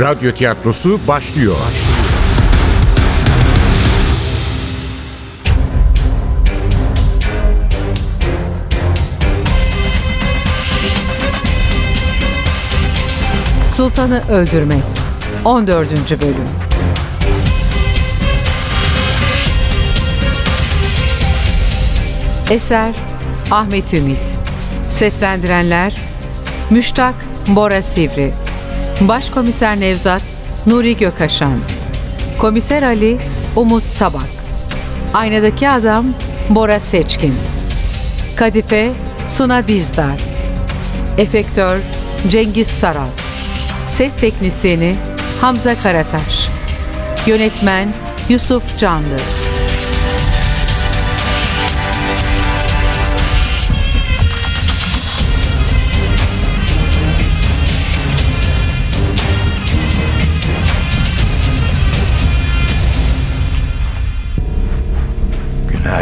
Radyo 0.00 0.32
tiyatrosu 0.32 1.00
başlıyor. 1.08 1.56
Sultanı 13.68 14.22
Öldürmek 14.30 14.82
14. 15.44 16.22
Bölüm 16.22 16.34
Eser 22.50 22.94
Ahmet 23.50 23.94
Ümit 23.94 24.22
Seslendirenler 24.90 25.94
Müştak 26.70 27.14
Bora 27.48 27.82
Sivri 27.82 28.47
Başkomiser 29.00 29.80
Nevzat 29.80 30.22
Nuri 30.66 30.96
Gökaşan. 30.96 31.58
Komiser 32.38 32.82
Ali 32.82 33.18
Umut 33.56 33.98
Tabak. 33.98 34.28
Aynadaki 35.14 35.68
Adam 35.68 36.06
Bora 36.50 36.80
Seçkin. 36.80 37.34
Kadife 38.36 38.90
Suna 39.28 39.68
Dizdar. 39.68 40.20
Efektör 41.18 41.80
Cengiz 42.28 42.68
Saral. 42.68 43.08
Ses 43.86 44.16
Teknisyeni 44.16 44.94
Hamza 45.40 45.74
Karataş. 45.78 46.48
Yönetmen 47.26 47.88
Yusuf 48.28 48.78
Canlı 48.78 49.16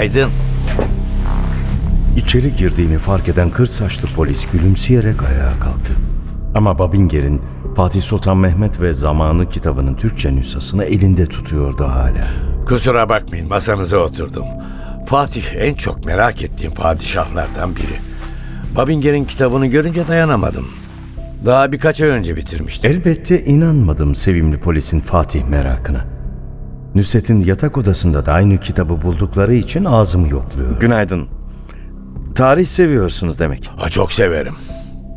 Günaydın. 0.07 0.31
İçeri 2.17 2.57
girdiğimi 2.57 2.99
fark 2.99 3.29
eden 3.29 3.51
kır 3.51 3.67
saçlı 3.67 4.09
polis 4.17 4.47
gülümseyerek 4.47 5.23
ayağa 5.23 5.59
kalktı. 5.61 5.93
Ama 6.55 6.79
Babinger'in 6.79 7.43
Fatih 7.77 8.01
Sultan 8.01 8.37
Mehmet 8.37 8.81
ve 8.81 8.93
Zamanı 8.93 9.49
kitabının 9.49 9.95
Türkçe 9.95 10.37
nüshasını 10.37 10.85
elinde 10.85 11.27
tutuyordu 11.27 11.85
hala. 11.85 12.29
Kusura 12.69 13.09
bakmayın 13.09 13.49
masanıza 13.49 13.99
oturdum. 13.99 14.45
Fatih 15.07 15.45
en 15.57 15.75
çok 15.75 16.05
merak 16.05 16.43
ettiğim 16.43 16.75
padişahlardan 16.75 17.77
biri. 17.77 17.97
Babinger'in 18.77 19.25
kitabını 19.25 19.67
görünce 19.67 20.09
dayanamadım. 20.09 20.67
Daha 21.47 21.73
birkaç 21.73 22.01
ay 22.01 22.09
önce 22.09 22.37
bitirmiştim. 22.37 22.93
Elbette 22.93 23.45
inanmadım 23.45 24.17
sevimli 24.17 24.59
polisin 24.59 25.01
Fatih 25.01 25.45
merakına. 25.45 26.16
Nusret'in 26.97 27.41
yatak 27.41 27.79
odasında 27.79 28.27
da 28.27 28.33
aynı 28.33 28.59
kitabı 28.59 29.03
buldukları 29.03 29.55
için 29.55 29.85
ağzımı 29.85 30.29
yokluyor. 30.29 30.81
Günaydın. 30.81 31.29
Tarih 32.35 32.67
seviyorsunuz 32.67 33.39
demek. 33.39 33.71
Ha, 33.77 33.89
çok 33.89 34.13
severim. 34.13 34.55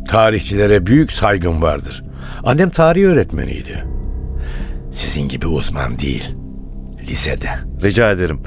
Tarihçilere 0.07 0.85
büyük 0.85 1.11
saygım 1.11 1.61
vardır. 1.61 2.03
Annem 2.43 2.69
tarih 2.69 3.03
öğretmeniydi. 3.03 3.85
Sizin 4.91 5.29
gibi 5.29 5.47
uzman 5.47 5.99
değil. 5.99 6.35
Lisede. 7.07 7.49
Rica 7.83 8.11
ederim. 8.11 8.41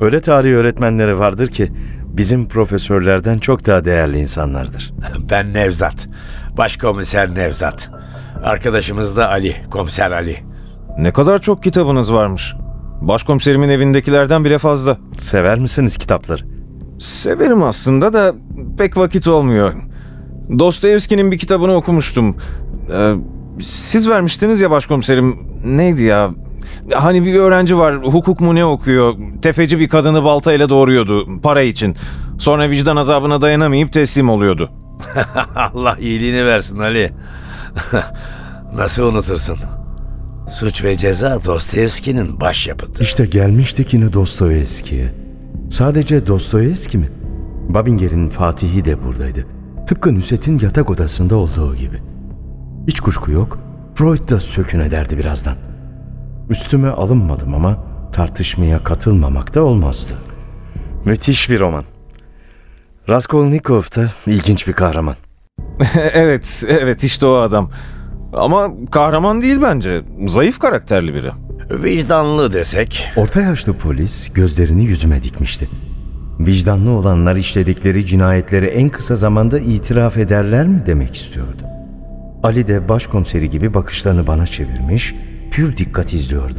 Öyle 0.00 0.20
tarih 0.20 0.52
öğretmenleri 0.52 1.18
vardır 1.18 1.48
ki 1.48 1.72
bizim 2.04 2.48
profesörlerden 2.48 3.38
çok 3.38 3.66
daha 3.66 3.84
değerli 3.84 4.18
insanlardır. 4.20 4.92
Ben 5.30 5.54
Nevzat. 5.54 6.08
Başkomiser 6.56 7.34
Nevzat. 7.34 7.90
Arkadaşımız 8.44 9.16
da 9.16 9.28
Ali, 9.28 9.56
komiser 9.70 10.10
Ali. 10.10 10.36
Ne 10.98 11.12
kadar 11.12 11.38
çok 11.38 11.62
kitabınız 11.62 12.12
varmış. 12.12 12.54
Başkomiserimin 13.00 13.68
evindekilerden 13.68 14.44
bile 14.44 14.58
fazla. 14.58 14.96
Sever 15.18 15.58
misiniz 15.58 15.96
kitapları? 15.96 16.42
Severim 17.00 17.62
aslında 17.62 18.12
da 18.12 18.34
pek 18.78 18.96
vakit 18.96 19.26
olmuyor. 19.28 19.74
Dostoyevski'nin 20.58 21.32
bir 21.32 21.38
kitabını 21.38 21.74
okumuştum. 21.74 22.36
Ee, 22.92 23.14
siz 23.60 24.08
vermiştiniz 24.08 24.60
ya 24.60 24.70
başkomiserim. 24.70 25.36
Neydi 25.64 26.02
ya? 26.02 26.30
Hani 26.94 27.24
bir 27.24 27.34
öğrenci 27.34 27.78
var 27.78 27.96
hukuk 27.96 28.40
mu 28.40 28.54
ne 28.54 28.64
okuyor. 28.64 29.14
Tefeci 29.42 29.78
bir 29.78 29.88
kadını 29.88 30.24
baltayla 30.24 30.68
doğuruyordu 30.68 31.40
para 31.42 31.62
için. 31.62 31.96
Sonra 32.38 32.70
vicdan 32.70 32.96
azabına 32.96 33.40
dayanamayıp 33.40 33.92
teslim 33.92 34.28
oluyordu. 34.28 34.70
Allah 35.56 35.96
iyiliğini 36.00 36.46
versin 36.46 36.78
Ali. 36.78 37.12
Nasıl 38.74 39.02
unutursun? 39.04 39.58
Suç 40.48 40.84
ve 40.84 40.96
Ceza 40.96 41.44
Dostoyevski'nin 41.44 42.40
başyapıtı. 42.40 43.02
İşte 43.02 43.26
gelmiştik 43.26 43.94
yine 43.94 44.12
Dostoyevski'ye. 44.12 45.14
Sadece 45.70 46.26
Dostoyevski 46.26 46.98
mi? 46.98 47.08
Babinger'in 47.68 48.28
Fatih'i 48.28 48.84
de 48.84 49.04
buradaydı. 49.04 49.46
Tıpkı 49.86 50.14
Nusret'in 50.14 50.58
yatak 50.58 50.90
odasında 50.90 51.36
olduğu 51.36 51.76
gibi. 51.76 52.02
Hiç 52.86 53.00
kuşku 53.00 53.30
yok, 53.30 53.58
Freud 53.94 54.30
da 54.30 54.40
sökün 54.40 54.80
ederdi 54.80 55.18
birazdan. 55.18 55.56
Üstüme 56.50 56.88
alınmadım 56.88 57.54
ama 57.54 57.84
tartışmaya 58.12 58.84
katılmamak 58.84 59.54
da 59.54 59.64
olmazdı. 59.64 60.14
Müthiş 61.04 61.50
bir 61.50 61.60
roman. 61.60 61.84
Raskolnikov 63.08 63.82
da 63.82 64.10
ilginç 64.26 64.68
bir 64.68 64.72
kahraman. 64.72 65.16
evet, 66.12 66.62
evet 66.68 67.04
işte 67.04 67.26
o 67.26 67.34
adam. 67.34 67.70
Ama 68.32 68.70
kahraman 68.90 69.42
değil 69.42 69.58
bence. 69.62 70.02
Zayıf 70.26 70.58
karakterli 70.58 71.14
biri. 71.14 71.30
Vicdanlı 71.70 72.52
desek. 72.52 73.04
Orta 73.16 73.40
yaşlı 73.40 73.72
polis 73.72 74.32
gözlerini 74.32 74.84
yüzüme 74.84 75.22
dikmişti. 75.22 75.68
Vicdanlı 76.40 76.90
olanlar 76.90 77.36
işledikleri 77.36 78.06
cinayetleri 78.06 78.66
en 78.66 78.88
kısa 78.88 79.16
zamanda 79.16 79.58
itiraf 79.58 80.16
ederler 80.16 80.66
mi 80.66 80.82
demek 80.86 81.14
istiyordu. 81.14 81.62
Ali 82.42 82.68
de 82.68 82.88
başkomiseri 82.88 83.50
gibi 83.50 83.74
bakışlarını 83.74 84.26
bana 84.26 84.46
çevirmiş, 84.46 85.14
pür 85.50 85.76
dikkat 85.76 86.12
izliyordu. 86.14 86.58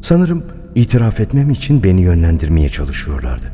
Sanırım 0.00 0.44
itiraf 0.74 1.20
etmem 1.20 1.50
için 1.50 1.82
beni 1.82 2.00
yönlendirmeye 2.00 2.68
çalışıyorlardı. 2.68 3.46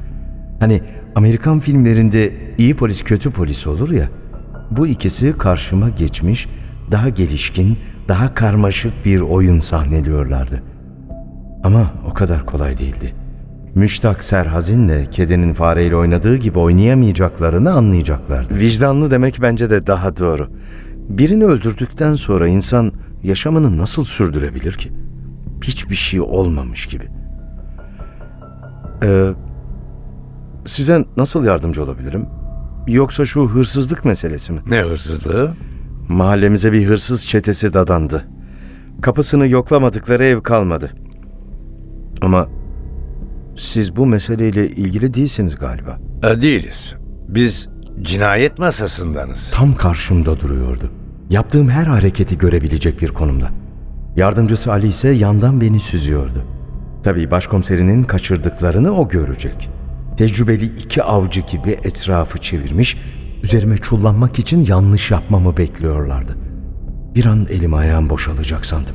Hani 0.60 0.82
Amerikan 1.14 1.60
filmlerinde 1.60 2.32
iyi 2.58 2.76
polis 2.76 3.02
kötü 3.02 3.30
polis 3.30 3.66
olur 3.66 3.90
ya, 3.90 4.08
bu 4.70 4.86
ikisi 4.86 5.38
karşıma 5.38 5.88
geçmiş, 5.88 6.48
daha 6.90 7.08
gelişkin, 7.08 7.78
daha 8.08 8.34
karmaşık 8.34 9.04
bir 9.04 9.20
oyun 9.20 9.60
sahneliyorlardı. 9.60 10.62
Ama 11.64 11.92
o 12.10 12.14
kadar 12.14 12.46
kolay 12.46 12.78
değildi. 12.78 13.14
Müştak 13.74 14.24
Serhazin'le 14.24 15.10
kedinin 15.10 15.54
fareyle 15.54 15.96
oynadığı 15.96 16.36
gibi 16.36 16.58
oynayamayacaklarını 16.58 17.72
anlayacaklardı. 17.72 18.54
Vicdanlı 18.54 19.10
demek 19.10 19.38
bence 19.42 19.70
de 19.70 19.86
daha 19.86 20.16
doğru. 20.16 20.50
Birini 21.08 21.44
öldürdükten 21.44 22.14
sonra 22.14 22.48
insan 22.48 22.92
yaşamını 23.22 23.78
nasıl 23.78 24.04
sürdürebilir 24.04 24.72
ki? 24.72 24.92
Hiçbir 25.62 25.94
şey 25.94 26.20
olmamış 26.20 26.86
gibi. 26.86 27.08
Ee, 29.02 29.28
size 30.64 31.04
nasıl 31.16 31.44
yardımcı 31.44 31.82
olabilirim? 31.82 32.26
Yoksa 32.86 33.24
şu 33.24 33.48
hırsızlık 33.48 34.04
meselesi 34.04 34.52
mi? 34.52 34.60
Ne 34.66 34.80
hırsızlığı? 34.80 35.54
Mahallemize 36.08 36.72
bir 36.72 36.86
hırsız 36.86 37.26
çetesi 37.26 37.72
dadandı. 37.72 38.24
Kapısını 39.02 39.48
yoklamadıkları 39.48 40.24
ev 40.24 40.40
kalmadı. 40.40 40.90
Ama 42.22 42.48
siz 43.58 43.96
bu 43.96 44.06
meseleyle 44.06 44.68
ilgili 44.68 45.14
değilsiniz 45.14 45.56
galiba. 45.56 45.98
E, 46.22 46.40
değiliz. 46.40 46.94
Biz 47.28 47.68
cinayet 48.02 48.58
masasındanız. 48.58 49.50
Tam 49.50 49.74
karşımda 49.74 50.40
duruyordu. 50.40 50.90
Yaptığım 51.30 51.68
her 51.68 51.86
hareketi 51.86 52.38
görebilecek 52.38 53.02
bir 53.02 53.08
konumda. 53.08 53.48
Yardımcısı 54.16 54.72
Ali 54.72 54.88
ise 54.88 55.08
yandan 55.08 55.60
beni 55.60 55.80
süzüyordu. 55.80 56.44
Tabii 57.02 57.30
başkomiserinin 57.30 58.02
kaçırdıklarını 58.02 58.96
o 58.98 59.08
görecek. 59.08 59.70
Tecrübeli 60.16 60.64
iki 60.64 61.02
avcı 61.02 61.40
gibi 61.40 61.70
etrafı 61.70 62.38
çevirmiş, 62.38 62.96
üzerime 63.46 63.78
çullanmak 63.78 64.38
için 64.38 64.66
yanlış 64.66 65.10
yapmamı 65.10 65.56
bekliyorlardı. 65.56 66.36
Bir 67.14 67.26
an 67.26 67.46
elim 67.50 67.74
ayağım 67.74 68.10
boşalacak 68.10 68.66
sandım. 68.66 68.94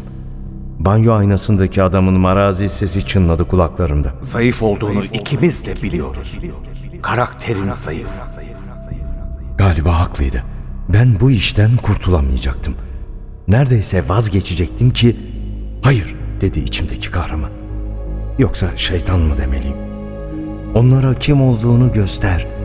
Banyo 0.80 1.13
aynasındaki 1.13 1.83
adamın 1.83 2.13
marazi 2.13 2.69
sesi 2.69 3.06
çınladı 3.06 3.48
kulaklarımda. 3.48 4.13
Zayıf 4.21 4.63
olduğunu 4.63 5.06
ikimiz 5.06 5.65
de 5.65 5.74
biliyoruz. 5.83 6.39
Karakterin 7.01 7.74
zayıf. 7.74 8.07
Galiba 9.57 10.00
haklıydı. 10.00 10.44
Ben 10.89 11.19
bu 11.19 11.31
işten 11.31 11.77
kurtulamayacaktım. 11.77 12.75
Neredeyse 13.48 14.09
vazgeçecektim 14.09 14.89
ki 14.89 15.18
hayır 15.81 16.15
dedi 16.42 16.59
içimdeki 16.59 17.12
kahraman. 17.12 17.51
Yoksa 18.39 18.77
şeytan 18.77 19.19
mı 19.19 19.38
demeliyim? 19.38 19.77
Onlara 20.75 21.13
kim 21.13 21.42
olduğunu 21.42 21.92
göster. 21.92 22.60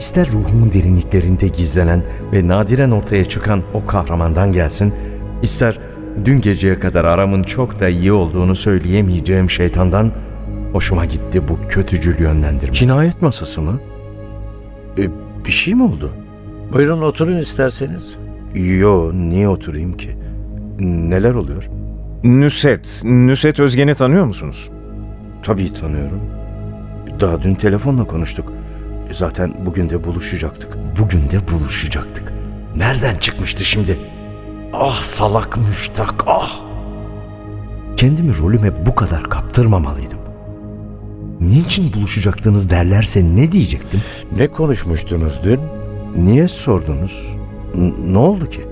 İster 0.00 0.28
ruhumun 0.32 0.72
derinliklerinde 0.72 1.48
gizlenen 1.48 2.02
ve 2.32 2.48
nadiren 2.48 2.90
ortaya 2.90 3.24
çıkan 3.24 3.62
o 3.74 3.86
kahramandan 3.86 4.52
gelsin, 4.52 4.94
ister 5.42 5.78
dün 6.24 6.40
geceye 6.40 6.78
kadar 6.78 7.04
aramın 7.04 7.42
çok 7.42 7.80
da 7.80 7.88
iyi 7.88 8.12
olduğunu 8.12 8.54
söyleyemeyeceğim 8.54 9.50
şeytandan 9.50 10.12
hoşuma 10.72 11.04
gitti 11.04 11.48
bu 11.48 11.58
kötücül 11.68 12.18
yönlendirme. 12.20 12.74
Cinayet 12.74 13.22
masası 13.22 13.60
mı? 13.62 13.80
E, 14.98 15.08
bir 15.46 15.52
şey 15.52 15.74
mi 15.74 15.82
oldu? 15.82 16.12
Buyurun 16.72 17.02
oturun 17.02 17.36
isterseniz. 17.36 18.16
Yo, 18.54 19.10
niye 19.14 19.48
oturayım 19.48 19.92
ki? 19.92 20.10
Neler 20.80 21.34
oluyor? 21.34 21.68
Nüset, 22.24 23.00
Nüset 23.04 23.60
Özgen'i 23.60 23.94
tanıyor 23.94 24.24
musunuz? 24.24 24.70
Tabii 25.42 25.72
tanıyorum. 25.72 26.20
Daha 27.20 27.42
dün 27.42 27.54
telefonla 27.54 28.04
konuştuk. 28.04 28.52
Zaten 29.12 29.54
bugün 29.66 29.90
de 29.90 30.04
buluşacaktık. 30.04 30.76
Bugün 31.00 31.30
de 31.30 31.48
buluşacaktık. 31.48 32.32
Nereden 32.76 33.14
çıkmıştı 33.14 33.64
şimdi? 33.64 33.98
Ah 34.72 35.00
salak 35.02 35.56
müştak 35.56 36.14
ah! 36.26 36.60
Kendimi 37.96 38.38
rolüme 38.38 38.86
bu 38.86 38.94
kadar 38.94 39.22
kaptırmamalıydım. 39.24 40.18
Niçin 41.40 41.92
buluşacaktınız 41.92 42.70
derlerse 42.70 43.24
ne 43.24 43.52
diyecektim? 43.52 44.00
Ne 44.36 44.48
konuşmuştunuz 44.48 45.40
dün? 45.42 45.60
Niye 46.16 46.48
sordunuz? 46.48 47.36
N- 47.74 48.12
ne 48.12 48.18
oldu 48.18 48.48
ki? 48.48 48.66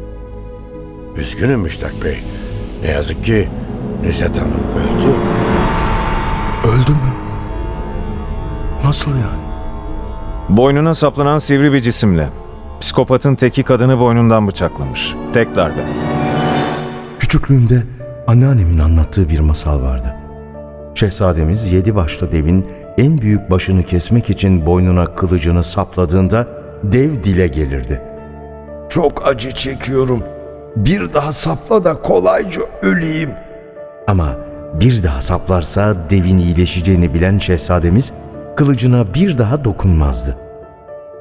Üzgünüm 1.16 1.60
Müştak 1.60 2.04
Bey. 2.04 2.18
Ne 2.82 2.88
yazık 2.90 3.24
ki 3.24 3.48
Nüzet 4.02 4.40
Hanım 4.40 4.64
öldü. 4.76 5.14
Öldü 6.68 6.90
mü? 6.90 7.12
Nasıl 8.84 9.10
yani? 9.10 9.43
Boynuna 10.48 10.94
saplanan 10.94 11.38
sivri 11.38 11.72
bir 11.72 11.80
cisimle. 11.80 12.28
Psikopatın 12.80 13.34
teki 13.34 13.62
kadını 13.62 14.00
boynundan 14.00 14.48
bıçaklamış. 14.48 15.14
Tek 15.34 15.56
darbe. 15.56 15.80
Küçüklüğümde 17.18 17.82
anneannemin 18.26 18.78
anlattığı 18.78 19.28
bir 19.28 19.40
masal 19.40 19.82
vardı. 19.82 20.16
Şehzademiz 20.94 21.70
yedi 21.72 21.94
başlı 21.94 22.32
devin 22.32 22.66
en 22.98 23.18
büyük 23.18 23.50
başını 23.50 23.82
kesmek 23.82 24.30
için 24.30 24.66
boynuna 24.66 25.14
kılıcını 25.14 25.64
sapladığında 25.64 26.46
dev 26.82 27.22
dile 27.22 27.46
gelirdi. 27.46 28.02
Çok 28.88 29.26
acı 29.28 29.50
çekiyorum. 29.50 30.22
Bir 30.76 31.12
daha 31.14 31.32
sapla 31.32 31.84
da 31.84 31.94
kolayca 31.94 32.62
öleyim. 32.82 33.30
Ama 34.06 34.36
bir 34.74 35.02
daha 35.02 35.20
saplarsa 35.20 35.96
devin 36.10 36.38
iyileşeceğini 36.38 37.14
bilen 37.14 37.38
şehzademiz 37.38 38.12
kılıcına 38.56 39.14
bir 39.14 39.38
daha 39.38 39.64
dokunmazdı. 39.64 40.36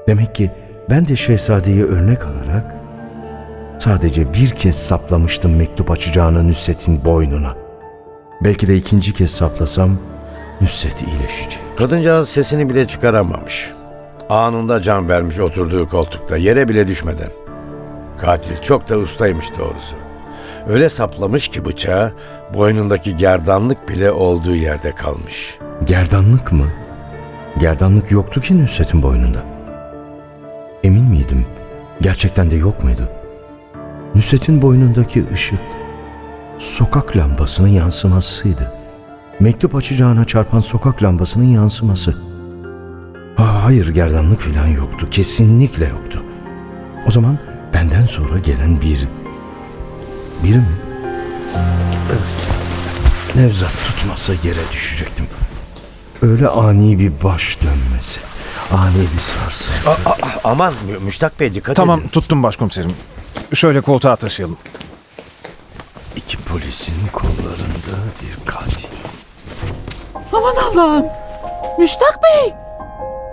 Demek 0.08 0.36
ki 0.36 0.52
ben 0.90 1.08
de 1.08 1.16
şehzadeyi 1.16 1.84
örnek 1.84 2.26
alarak 2.26 2.84
Sadece 3.84 4.34
bir 4.34 4.50
kez 4.50 4.76
saplamıştım 4.76 5.56
mektup 5.56 5.92
açacağını 5.92 6.48
Nüsret'in 6.48 7.06
boynuna. 7.06 7.54
Belki 8.44 8.68
de 8.68 8.76
ikinci 8.76 9.14
kez 9.14 9.32
saplasam 9.32 9.98
Nüsret 10.62 11.02
iyileşecek. 11.02 11.60
Kadıncağız 11.78 12.30
sesini 12.30 12.70
bile 12.70 12.88
çıkaramamış. 12.88 13.72
Anında 14.30 14.82
can 14.82 15.10
vermiş 15.10 15.40
oturduğu 15.40 15.90
koltukta 15.90 16.38
yere 16.38 16.68
bile 16.68 16.88
düşmeden. 16.88 17.30
Katil 18.22 18.58
çok 18.58 18.90
da 18.90 18.98
ustaymış 18.98 19.46
doğrusu. 19.60 19.96
Öyle 20.70 20.90
saplamış 20.90 21.48
ki 21.48 21.66
bıçağı 21.66 22.14
boynundaki 22.54 23.18
gerdanlık 23.18 23.90
bile 23.90 24.12
olduğu 24.12 24.56
yerde 24.56 24.96
kalmış. 24.96 25.58
Gerdanlık 25.86 26.52
mı? 26.52 26.68
Gerdanlık 27.60 28.12
yoktu 28.12 28.42
ki 28.42 28.58
Nüsret'in 28.58 29.04
boynunda. 29.04 29.44
Emin 30.84 31.04
miydim? 31.04 31.46
Gerçekten 32.02 32.52
de 32.52 32.56
yok 32.56 32.84
muydu? 32.84 33.10
Nüsret'in 34.16 34.62
boynundaki 34.62 35.26
ışık 35.34 35.60
sokak 36.60 37.18
lambasının 37.18 37.68
yansımasıydı. 37.68 38.74
Mektup 39.40 39.76
açacağına 39.76 40.26
çarpan 40.26 40.60
sokak 40.60 41.04
lambasının 41.04 41.46
yansıması. 41.46 42.16
Ha, 43.36 43.64
hayır 43.64 43.90
gerdanlık 43.90 44.42
falan 44.42 44.68
yoktu. 44.68 45.08
Kesinlikle 45.12 45.88
yoktu. 45.88 46.24
O 47.08 47.12
zaman 47.12 47.38
benden 47.74 48.06
sonra 48.06 48.40
gelen 48.40 48.82
bir... 48.82 49.08
Biri 50.44 50.58
mi? 50.58 50.66
Evet. 52.10 52.56
Nevzat 53.36 53.74
tutmasa 53.88 54.34
yere 54.44 54.72
düşecektim. 54.72 55.26
Öyle 56.24 56.48
ani 56.48 57.00
bir 57.00 57.12
baş 57.24 57.58
dönmesi. 57.62 58.22
Ani 58.72 59.02
bir 59.16 59.22
sarsıntı. 59.22 59.90
A- 59.90 60.10
a- 60.12 60.18
aman 60.52 60.74
Mü- 60.88 61.00
Müştak 61.00 61.40
Bey 61.40 61.54
dikkat 61.54 61.76
Tamam 61.76 62.00
edin. 62.00 62.08
tuttum 62.08 62.44
başkomiserim. 62.44 62.96
Şöyle 63.54 63.82
koltuğa 63.82 64.16
taşıyalım. 64.16 64.58
İki 66.16 66.38
polisin 66.38 66.94
kollarında 67.14 67.98
bir 68.22 68.46
katil. 68.52 68.88
Aman 70.34 70.56
Allah'ım. 70.56 71.06
Müştak 71.80 72.20
Bey. 72.24 72.54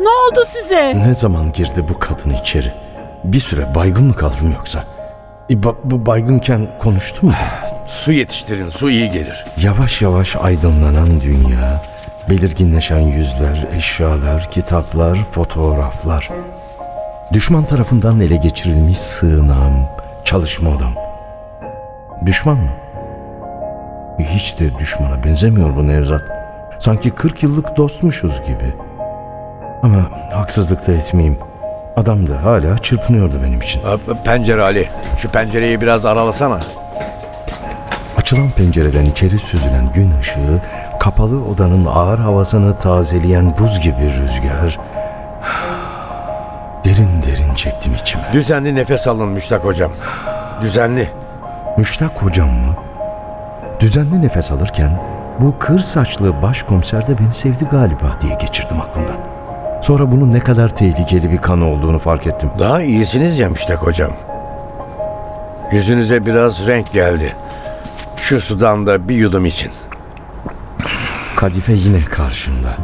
Ne 0.01 0.09
oldu 0.09 0.45
size? 0.53 0.99
Ne 0.99 1.15
zaman 1.15 1.53
girdi 1.53 1.85
bu 1.89 1.99
kadın 1.99 2.31
içeri? 2.31 2.73
Bir 3.25 3.41
süre 3.41 3.75
baygın 3.75 4.05
mı 4.05 4.15
kaldım 4.17 4.53
yoksa? 4.59 4.85
E, 5.51 5.53
ba- 5.55 5.77
bu 5.85 6.07
baygınken 6.07 6.79
konuştu 6.83 7.27
mu? 7.27 7.33
Su 7.87 8.13
yetiştirin 8.13 8.71
su 8.71 8.91
iyi 8.91 9.09
gelir. 9.11 9.45
Yavaş 9.57 10.03
yavaş 10.03 10.37
aydınlanan 10.37 11.21
dünya, 11.21 11.83
belirginleşen 12.29 13.01
yüzler, 13.01 13.67
eşyalar, 13.77 14.51
kitaplar, 14.51 15.19
fotoğraflar. 15.31 16.31
Düşman 17.33 17.65
tarafından 17.65 18.21
ele 18.21 18.37
geçirilmiş 18.37 18.99
sığınağım, 18.99 19.87
çalışma 20.25 20.71
odam. 20.71 20.95
Düşman 22.27 22.57
mı? 22.57 22.71
Hiç 24.19 24.61
de 24.61 24.79
düşmana 24.79 25.25
benzemiyor 25.25 25.77
bu 25.77 25.87
Nevzat. 25.87 26.23
Sanki 26.79 27.11
40 27.11 27.43
yıllık 27.43 27.77
dostmuşuz 27.77 28.41
gibi. 28.41 28.75
Ama 29.83 29.99
haksızlık 30.33 30.87
da 30.87 30.93
etmeyeyim. 30.93 31.39
Adam 31.97 32.29
da 32.29 32.45
hala 32.45 32.79
çırpınıyordu 32.79 33.43
benim 33.43 33.61
için. 33.61 33.83
Pencere 34.25 34.63
Ali. 34.63 34.89
Şu 35.19 35.29
pencereyi 35.29 35.81
biraz 35.81 36.07
aralasana. 36.07 36.61
Açılan 38.31 38.51
pencereden 38.51 39.07
içeri 39.07 39.39
süzülen 39.39 39.93
gün 39.95 40.13
ışığı, 40.21 40.61
kapalı 41.01 41.45
odanın 41.45 41.87
ağır 41.87 42.19
havasını 42.19 42.79
tazeleyen 42.79 43.55
buz 43.59 43.81
gibi 43.81 44.05
rüzgar... 44.05 44.75
Derin 46.85 47.23
derin 47.27 47.55
çektim 47.55 47.95
içime. 47.95 48.23
Düzenli 48.33 48.75
nefes 48.75 49.07
alın 49.07 49.29
Müştak 49.29 49.65
hocam. 49.65 49.93
Düzenli. 50.63 51.11
Müştak 51.79 52.23
hocam 52.23 52.49
mı? 52.49 52.75
Düzenli 53.81 54.23
nefes 54.23 54.51
alırken 54.51 55.03
bu 55.41 55.59
kır 55.59 55.81
saçlı 55.81 56.43
başkomiser 56.43 57.07
de 57.07 57.19
beni 57.19 57.35
sevdi 57.35 57.65
galiba 57.71 58.17
diye 58.21 58.35
geçirdim 58.35 58.81
aklımdan. 58.81 59.17
Sonra 59.83 60.13
bunun 60.13 60.33
ne 60.33 60.41
kadar 60.41 60.75
tehlikeli 60.75 61.31
bir 61.31 61.39
kan 61.39 61.63
olduğunu 61.63 61.99
fark 61.99 62.27
ettim. 62.27 62.51
Daha 62.59 62.83
iyisiniz 62.83 63.39
ya 63.39 63.49
Müştak 63.49 63.79
hocam. 63.79 64.11
Yüzünüze 65.73 66.27
biraz 66.27 66.67
renk 66.67 66.93
geldi. 66.93 67.33
Şu 68.31 68.41
sudan 68.41 68.87
da 68.87 69.09
bir 69.09 69.15
yudum 69.15 69.47
için. 69.47 69.71
Kadife 71.37 71.73
yine 71.73 72.05
karşımda. 72.05 72.77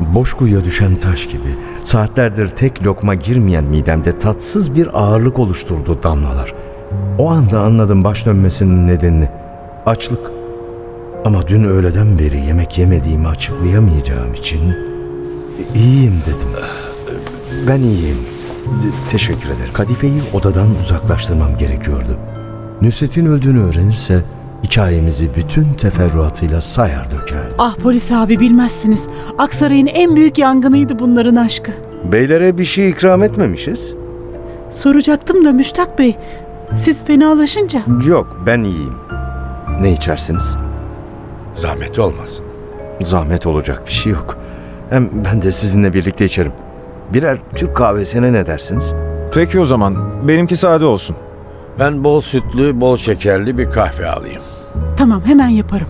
Boş 0.00 0.34
kuyuya 0.34 0.64
düşen 0.64 0.96
taş 0.96 1.26
gibi 1.26 1.56
saatlerdir 1.84 2.48
tek 2.48 2.86
lokma 2.86 3.14
girmeyen 3.14 3.64
midemde 3.64 4.18
tatsız 4.18 4.74
bir 4.74 5.00
ağırlık 5.00 5.38
oluşturdu 5.38 6.02
damlalar. 6.02 6.54
O 7.18 7.30
anda 7.30 7.60
anladım 7.60 8.04
baş 8.04 8.26
dönmesinin 8.26 8.86
nedenini. 8.86 9.28
Açlık. 9.86 10.30
Ama 11.24 11.48
dün 11.48 11.64
öğleden 11.64 12.18
beri 12.18 12.40
yemek 12.40 12.78
yemediğimi 12.78 13.28
açıklayamayacağım 13.28 14.34
için 14.34 14.76
iyiyim 15.74 16.22
dedim. 16.26 16.48
Ben 17.68 17.80
iyiyim. 17.80 18.18
Teşekkür 19.10 19.46
ederim. 19.46 19.72
Kadife'yi 19.72 20.22
odadan 20.32 20.68
uzaklaştırmam 20.80 21.56
gerekiyordu. 21.56 22.18
Nusret'in 22.82 23.26
öldüğünü 23.26 23.62
öğrenirse 23.62 24.22
hikayemizi 24.66 25.30
bütün 25.36 25.64
teferruatıyla 25.72 26.60
sayar 26.60 27.10
dökerdi. 27.10 27.54
Ah 27.58 27.76
polis 27.76 28.12
abi 28.12 28.40
bilmezsiniz. 28.40 29.06
Aksaray'ın 29.38 29.86
en 29.86 30.16
büyük 30.16 30.38
yangınıydı 30.38 30.98
bunların 30.98 31.36
aşkı. 31.36 31.72
Beylere 32.12 32.58
bir 32.58 32.64
şey 32.64 32.90
ikram 32.90 33.22
etmemişiz. 33.22 33.94
Soracaktım 34.70 35.44
da 35.44 35.52
Müştak 35.52 35.98
Bey. 35.98 36.16
Siz 36.74 37.04
fenalaşınca 37.04 37.82
Yok, 38.06 38.42
ben 38.46 38.64
iyiyim. 38.64 38.94
Ne 39.80 39.92
içersiniz? 39.92 40.56
Zahmet 41.54 41.98
olmasın. 41.98 42.46
Zahmet 43.02 43.46
olacak 43.46 43.82
bir 43.86 43.92
şey 43.92 44.12
yok. 44.12 44.38
Hem 44.90 45.10
ben 45.24 45.42
de 45.42 45.52
sizinle 45.52 45.92
birlikte 45.92 46.24
içerim. 46.24 46.52
Birer 47.12 47.38
Türk 47.54 47.76
kahvesine 47.76 48.32
ne 48.32 48.46
dersiniz? 48.46 48.94
Peki 49.34 49.60
o 49.60 49.64
zaman. 49.64 49.96
Benimki 50.28 50.56
sade 50.56 50.84
olsun. 50.84 51.16
Ben 51.78 52.04
bol 52.04 52.20
sütlü, 52.20 52.80
bol 52.80 52.96
şekerli 52.96 53.58
bir 53.58 53.70
kahve 53.70 54.08
alayım. 54.08 54.42
Tamam 54.96 55.22
hemen 55.24 55.48
yaparım. 55.48 55.88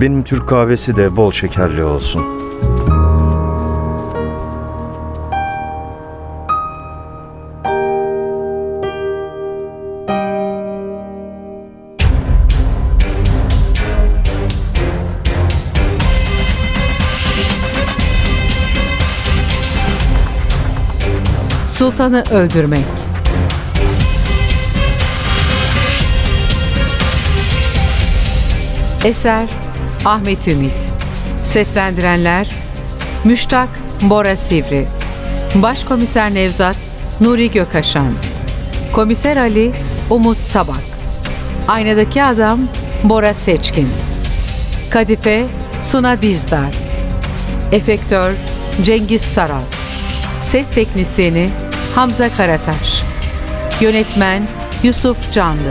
Benim 0.00 0.22
Türk 0.22 0.48
kahvesi 0.48 0.96
de 0.96 1.16
bol 1.16 1.32
şekerli 1.32 1.84
olsun. 1.84 2.22
Sultanı 21.68 22.24
öldürmek 22.30 23.03
Eser 29.04 29.48
Ahmet 30.04 30.48
Ümit. 30.48 30.76
Seslendirenler 31.44 32.48
Müştak 33.24 33.68
Bora 34.02 34.36
Sivri. 34.36 34.86
Başkomiser 35.54 36.34
Nevzat 36.34 36.76
Nuri 37.20 37.50
Gökaşan. 37.50 38.12
Komiser 38.92 39.36
Ali 39.36 39.72
Umut 40.10 40.52
Tabak. 40.52 40.84
Aynadaki 41.68 42.22
Adam 42.24 42.60
Bora 43.04 43.34
Seçkin. 43.34 43.88
Kadife 44.90 45.44
Suna 45.82 46.22
Dizdar. 46.22 46.74
Efektör 47.72 48.34
Cengiz 48.82 49.22
Saral. 49.22 49.62
Ses 50.40 50.70
Teknisyeni 50.70 51.50
Hamza 51.94 52.32
Karataş. 52.32 53.02
Yönetmen 53.80 54.48
Yusuf 54.82 55.32
Canlı 55.32 55.70